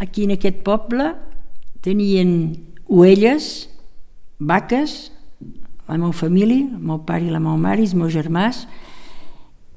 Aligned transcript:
aquí 0.00 0.24
en 0.24 0.32
aquest 0.34 0.64
poble 0.64 1.12
tenien 1.84 2.32
ovelles, 2.88 3.68
vaques, 4.40 5.12
la 5.86 5.98
meva 5.98 6.12
família, 6.16 6.64
el 6.64 6.80
meu 6.80 7.02
pare 7.06 7.26
i 7.26 7.32
la 7.32 7.40
meva 7.42 7.58
mare, 7.60 7.84
els 7.84 7.94
meus 7.94 8.14
germans, 8.14 8.64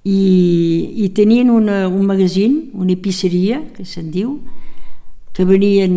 i, 0.04 0.20
i 1.04 1.09
tenien 1.16 1.52
una, 1.52 1.88
un 1.88 2.07
magazín, 2.07 2.71
una 2.73 2.96
episseria, 2.96 3.62
que 3.75 3.86
se'n 3.88 4.12
diu, 4.14 4.38
que 5.34 5.46
venien 5.48 5.94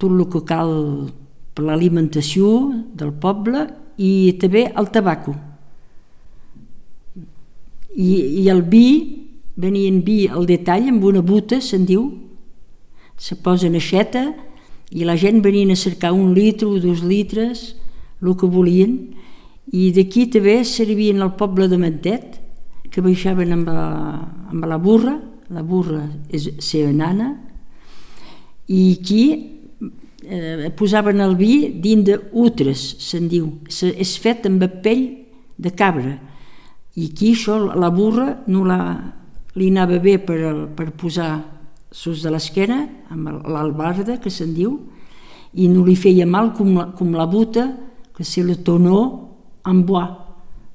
tot 0.00 0.12
el 0.12 0.24
que 0.28 0.42
cal 0.48 0.72
per 1.54 1.64
l'alimentació 1.64 2.48
del 2.98 3.12
poble 3.22 3.68
i 3.96 4.34
també 4.42 4.66
el 4.68 4.90
tabaco. 4.92 5.36
I, 7.94 8.10
i 8.42 8.48
el 8.50 8.64
vi, 8.66 8.88
venien 9.54 10.02
vi 10.02 10.24
al 10.26 10.48
detall 10.50 10.90
amb 10.90 11.04
una 11.06 11.22
buta, 11.22 11.60
se'n 11.62 11.86
diu, 11.86 12.08
se 13.16 13.36
posa 13.36 13.68
en 13.68 13.78
aixeta 13.78 14.28
i 14.94 15.06
la 15.06 15.16
gent 15.18 15.42
venien 15.42 15.72
a 15.72 15.78
cercar 15.78 16.12
un 16.14 16.34
litre 16.34 16.68
o 16.68 16.78
dos 16.82 17.02
litres, 17.02 17.74
el 18.22 18.36
que 18.40 18.48
volien, 18.48 19.14
i 19.72 19.90
d'aquí 19.96 20.26
també 20.32 20.60
servien 20.64 21.22
al 21.22 21.34
poble 21.36 21.68
de 21.68 21.78
Mantet, 21.80 22.38
que 22.92 23.02
baixaven 23.02 23.52
amb 23.56 23.70
la, 23.72 23.88
amb 24.52 24.68
la 24.70 24.78
burra, 24.78 25.16
la 25.50 25.64
burra 25.66 26.04
és 26.32 26.46
ser 26.62 26.86
nana, 26.94 27.32
i 28.70 28.94
aquí 28.96 29.24
eh, 30.24 30.70
posaven 30.76 31.20
el 31.20 31.34
vi 31.36 31.56
dins 31.82 32.06
d'utres, 32.08 32.84
se'n 33.02 33.28
diu. 33.28 33.50
Se, 33.68 33.90
és 33.90 34.14
fet 34.20 34.46
amb 34.48 34.64
pell 34.84 35.04
de 35.56 35.72
cabra. 35.76 36.16
I 36.94 37.10
aquí 37.10 37.32
això, 37.34 37.58
la 37.74 37.90
burra, 37.90 38.30
no 38.46 38.64
la, 38.64 38.78
li 39.58 39.68
anava 39.72 39.98
bé 40.02 40.16
per, 40.22 40.70
per 40.76 40.92
posar 40.96 41.32
sus 41.94 42.24
de 42.26 42.32
l'esquena, 42.34 42.82
amb 43.14 43.30
l'albarda, 43.46 44.18
que 44.18 44.32
se'n 44.32 44.50
diu, 44.56 44.80
i 45.54 45.68
no 45.70 45.84
li 45.86 45.94
feia 45.94 46.26
mal 46.26 46.50
com 46.56 46.72
la, 46.74 46.88
com 46.98 47.14
la 47.14 47.28
buta, 47.30 47.68
que 48.14 48.24
c'est 48.26 48.42
le 48.42 48.56
tonneau 48.56 49.30
en 49.64 49.82
bois. 49.86 50.10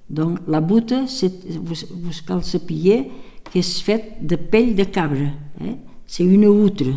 Donc 0.09 0.39
la 0.47 0.61
buta, 0.61 1.03
vos, 1.03 1.83
vos 1.91 2.21
cal 2.25 2.43
saber 2.43 3.03
que 3.49 3.59
és 3.59 3.69
fet 3.83 4.19
de 4.21 4.37
pell 4.37 4.75
de 4.77 4.85
cabra, 4.85 5.31
eh? 5.61 5.75
c'est 6.05 6.23
une 6.23 6.45
outre. 6.47 6.93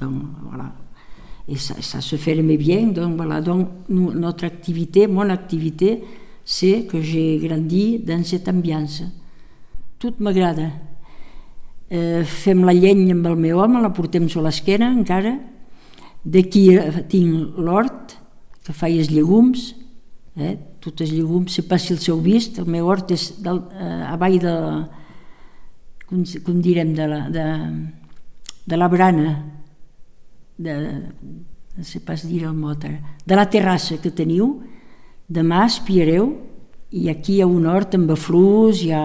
Donc 0.00 0.22
voilà. 0.42 0.72
Et 1.48 1.56
ça, 1.56 1.74
ça 1.80 2.00
se 2.00 2.16
ferme 2.16 2.56
bien, 2.56 2.88
donc 2.88 3.16
voilà. 3.16 3.40
Donc 3.40 3.68
nous, 3.88 4.12
notre 4.12 4.44
activité, 4.44 5.06
mon 5.06 5.28
activité, 5.30 6.02
c'est 6.44 6.84
que 6.86 7.00
j'ai 7.00 7.38
grandi 7.38 7.98
dans 8.00 8.22
cette 8.24 8.48
ambiance. 8.48 9.02
Tot 9.98 10.20
m'agrada. 10.20 10.70
Eh, 11.88 12.24
fem 12.28 12.64
la 12.68 12.74
llenya 12.76 13.14
amb 13.16 13.26
el 13.30 13.36
meu 13.40 13.62
home, 13.62 13.80
la 13.80 13.94
portem 13.96 14.26
a 14.28 14.44
l'esquena 14.44 14.90
encara. 14.92 15.38
D'aquí 16.24 16.64
eh, 16.76 17.04
tinc 17.08 17.56
l'hort, 17.56 18.18
que 18.64 18.74
faig 18.76 18.98
els 19.00 19.10
llegums, 19.10 19.70
eh? 20.36 20.56
tots 20.84 21.02
els 21.02 21.12
llegums, 21.12 21.54
se 21.54 21.64
passi 21.64 21.94
el 21.94 22.00
seu 22.02 22.20
vist, 22.20 22.58
el 22.60 22.68
meu 22.68 22.86
hort 22.86 23.10
és 23.14 23.30
del, 23.42 23.62
eh, 23.72 24.02
avall 24.12 24.36
de, 24.42 24.54
com, 26.08 26.24
com 26.44 26.60
direm, 26.64 26.92
de 26.96 27.06
la, 27.08 27.22
de, 27.32 27.46
de 28.68 28.76
la 28.76 28.88
brana, 28.92 29.32
de, 30.58 30.74
no 31.78 31.86
sé 31.86 32.02
pas 32.04 32.26
dir 32.26 32.44
el 32.44 32.56
mot 32.58 32.84
ara, 32.84 33.16
de 33.24 33.38
la 33.38 33.48
terrassa 33.48 33.96
que 34.02 34.12
teniu, 34.12 34.58
demà 35.28 35.64
espiareu 35.68 36.30
i 36.90 37.08
aquí 37.12 37.38
hi 37.38 37.42
ha 37.44 37.48
un 37.48 37.66
hort 37.68 37.96
amb 37.98 38.14
flors, 38.16 38.82
hi 38.84 38.92
ha, 38.96 39.04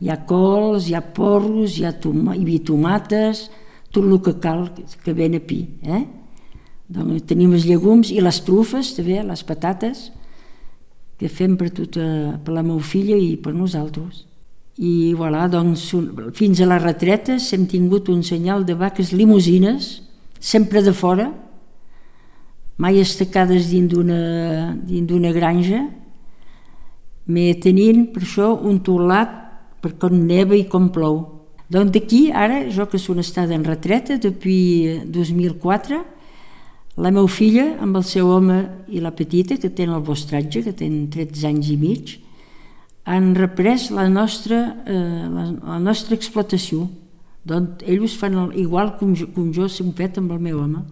hi 0.00 0.10
ha 0.12 0.18
cols, 0.26 0.88
hi 0.88 0.94
ha 0.94 1.02
porros, 1.02 1.78
hi 1.78 1.86
ha, 1.86 1.92
toma, 1.92 2.36
hi 2.36 2.58
tomates, 2.64 3.48
tot 3.90 4.04
el 4.04 4.20
que 4.22 4.36
cal 4.42 4.68
que 5.04 5.14
ven 5.16 5.34
a 5.38 5.42
pi. 5.42 5.64
Eh? 5.82 6.04
Doncs 6.88 7.26
tenim 7.28 7.52
els 7.56 7.66
llegums 7.68 8.12
i 8.14 8.22
les 8.22 8.40
trufes, 8.46 8.94
també, 8.96 9.18
les 9.24 9.44
patates, 9.44 10.08
que 11.18 11.28
fem 11.28 11.56
per, 11.58 11.72
tota, 11.74 12.38
per 12.44 12.54
la 12.54 12.62
meva 12.62 12.80
filla 12.84 13.18
i 13.18 13.34
per 13.42 13.52
nosaltres. 13.56 14.24
I 14.78 15.12
voilà, 15.18 15.48
doncs, 15.50 15.88
fins 16.38 16.60
a 16.62 16.68
la 16.70 16.78
retreta 16.78 17.34
hem 17.34 17.66
tingut 17.66 18.08
un 18.12 18.22
senyal 18.22 18.62
de 18.64 18.76
vaques 18.78 19.10
limusines, 19.10 19.96
sempre 20.38 20.84
de 20.86 20.94
fora, 20.94 21.32
mai 22.78 23.00
estacades 23.02 23.66
dins 23.72 23.90
d'una 23.90 25.32
granja, 25.34 25.82
me 27.26 27.50
tenint 27.58 28.06
per 28.14 28.22
això 28.22 28.52
un 28.54 28.78
torlat 28.86 29.47
per 29.82 29.94
com 30.00 30.14
neva 30.14 30.56
i 30.56 30.66
com 30.70 30.88
plou. 30.92 31.20
Doncs 31.68 31.92
d'aquí, 31.92 32.28
ara, 32.32 32.62
jo 32.72 32.86
que 32.88 33.00
són 33.00 33.20
estada 33.20 33.54
en 33.54 33.66
retreta, 33.66 34.16
depuis 34.16 35.04
2004, 35.12 35.98
la 36.98 37.12
meva 37.14 37.28
filla, 37.30 37.76
amb 37.84 37.98
el 38.00 38.06
seu 38.08 38.30
home 38.32 38.56
i 38.90 39.02
la 39.04 39.12
petita, 39.14 39.58
que 39.60 39.70
tenen 39.70 39.98
el 39.98 40.06
vostratge, 40.06 40.64
que 40.64 40.74
tenen 40.74 41.10
13 41.12 41.46
anys 41.50 41.68
i 41.70 41.76
mig, 41.78 42.16
han 43.08 43.34
reprès 43.36 43.88
la 43.94 44.08
nostra, 44.12 44.58
eh, 44.84 45.26
la, 45.32 45.44
la 45.74 45.78
nostra 45.80 46.16
explotació. 46.18 46.88
Doncs 47.48 47.84
ells 47.88 48.16
fan 48.18 48.36
el, 48.36 48.54
igual 48.60 48.96
com 48.98 49.14
jo, 49.16 49.28
com 49.32 49.52
jo 49.54 49.68
sempre 49.72 50.08
fet 50.08 50.18
amb 50.20 50.34
el 50.34 50.42
meu 50.44 50.58
home. 50.64 50.82